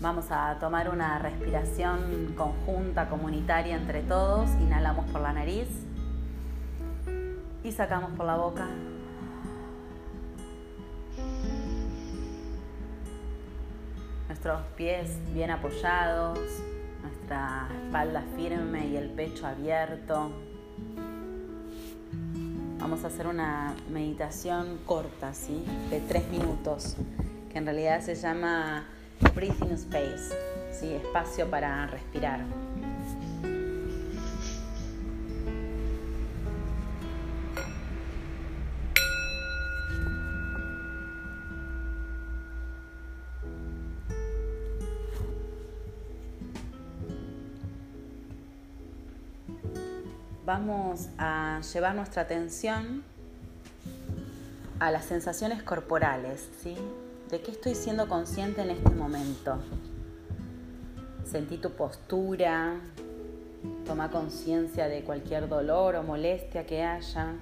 [0.00, 4.50] Vamos a tomar una respiración conjunta, comunitaria entre todos.
[4.60, 5.68] Inhalamos por la nariz
[7.64, 8.66] y sacamos por la boca.
[14.28, 16.38] Nuestros pies bien apoyados,
[17.02, 20.30] nuestra espalda firme y el pecho abierto.
[22.78, 25.64] Vamos a hacer una meditación corta, ¿sí?
[25.88, 26.96] De tres minutos,
[27.50, 28.84] que en realidad se llama
[29.34, 30.34] Breathing Space,
[30.72, 30.94] ¿sí?
[30.94, 32.40] Espacio para respirar.
[50.46, 53.02] vamos a llevar nuestra atención
[54.78, 56.76] a las sensaciones corporales, ¿sí?
[57.30, 59.58] ¿De qué estoy siendo consciente en este momento?
[61.24, 62.76] Sentí tu postura,
[63.84, 67.32] toma conciencia de cualquier dolor o molestia que haya,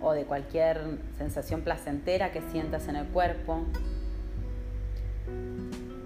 [0.00, 3.60] o de cualquier sensación placentera que sientas en el cuerpo.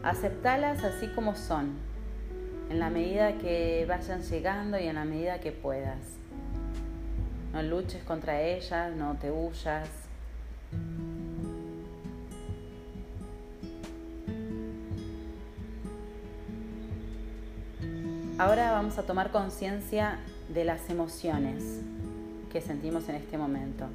[0.02, 1.78] Aceptalas así como son,
[2.69, 6.00] en la medida que vayan llegando y en la medida que puedas.
[7.55, 9.89] No luches contra ellas, no te huyas.
[18.39, 20.19] Ahora vamos a tomar conciencia
[20.53, 21.81] de las emociones
[22.53, 23.87] que sentimos en este momento.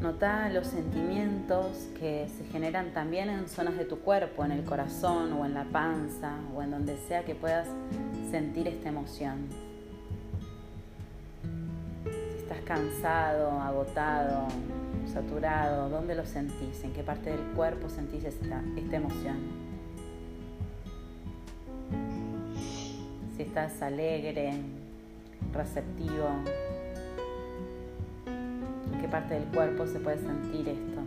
[0.00, 5.32] Nota los sentimientos que se generan también en zonas de tu cuerpo, en el corazón
[5.32, 7.66] o en la panza o en donde sea que puedas
[8.30, 9.48] sentir esta emoción.
[12.04, 14.46] Si estás cansado, agotado,
[15.12, 16.84] saturado, ¿dónde lo sentís?
[16.84, 19.66] ¿En qué parte del cuerpo sentís esta, esta emoción?
[23.36, 24.54] Si estás alegre,
[25.52, 26.28] receptivo,
[28.98, 31.02] qué parte del cuerpo se puede sentir esto.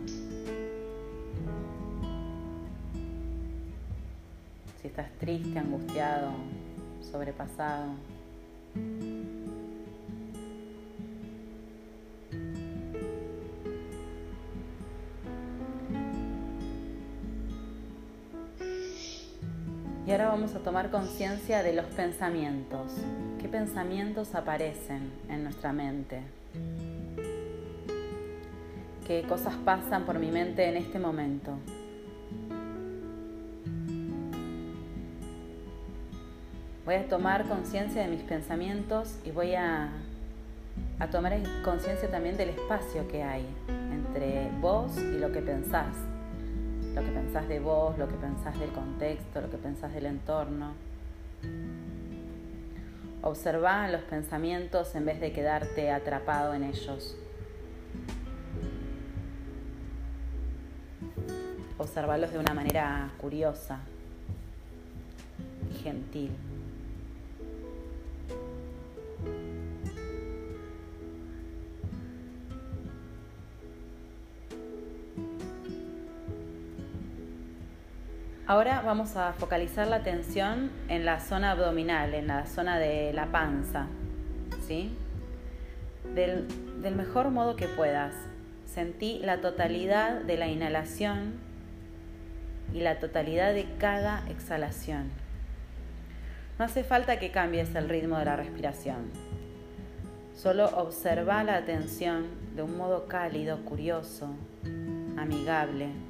[4.80, 6.30] Si estás triste, angustiado,
[7.00, 7.94] sobrepasado.
[20.06, 22.92] Y ahora vamos a tomar conciencia de los pensamientos.
[23.40, 26.22] ¿Qué pensamientos aparecen en nuestra mente?
[29.10, 31.50] qué cosas pasan por mi mente en este momento.
[36.84, 39.88] Voy a tomar conciencia de mis pensamientos y voy a,
[41.00, 43.44] a tomar conciencia también del espacio que hay
[43.90, 45.96] entre vos y lo que pensás.
[46.94, 50.72] Lo que pensás de vos, lo que pensás del contexto, lo que pensás del entorno.
[53.22, 57.16] Observa los pensamientos en vez de quedarte atrapado en ellos.
[61.80, 63.80] observarlos de una manera curiosa
[65.70, 66.30] y gentil.
[78.50, 83.26] Ahora vamos a focalizar la atención en la zona abdominal, en la zona de la
[83.26, 83.86] panza,
[84.66, 84.90] ¿sí?
[86.16, 86.48] Del,
[86.82, 88.12] del mejor modo que puedas.
[88.66, 91.34] Sentí la totalidad de la inhalación
[92.74, 95.12] y la totalidad de cada exhalación.
[96.58, 99.12] No hace falta que cambies el ritmo de la respiración.
[100.34, 102.26] Solo observa la atención
[102.56, 104.34] de un modo cálido, curioso,
[105.16, 106.09] amigable.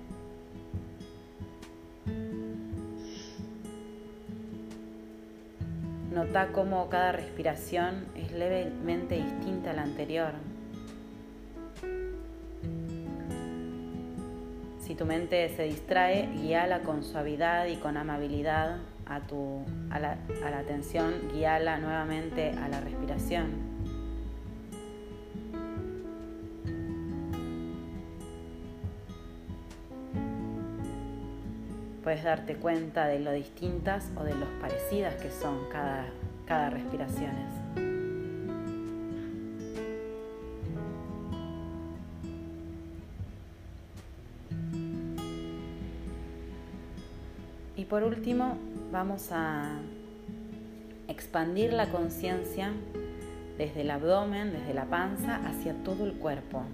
[6.11, 10.33] Nota cómo cada respiración es levemente distinta a la anterior.
[14.81, 20.19] Si tu mente se distrae, guíala con suavidad y con amabilidad a, tu, a, la,
[20.45, 23.70] a la atención, guíala nuevamente a la respiración.
[32.11, 36.09] Puedes darte cuenta de lo distintas o de lo parecidas que son cada,
[36.45, 36.73] cada.
[47.77, 48.59] Y por último,
[48.91, 49.79] vamos a
[51.07, 52.73] expandir la conciencia
[53.57, 56.65] desde el abdomen, desde la panza, hacia todo el cuerpo.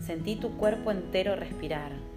[0.00, 2.13] Sentí tu cuerpo entero respirar.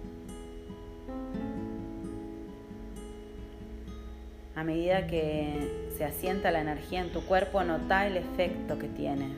[4.58, 9.28] A medida que se asienta la energía en tu cuerpo, nota el efecto que tiene.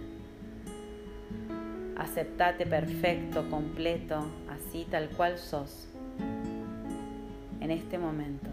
[1.94, 5.88] Aceptate perfecto, completo, así tal cual sos,
[7.61, 8.49] en este momento,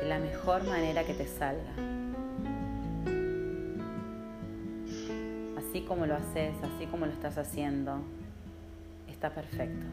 [0.00, 1.72] de la mejor manera que te salga.
[5.58, 8.00] Así como lo haces, así como lo estás haciendo,
[9.08, 9.86] está perfecto.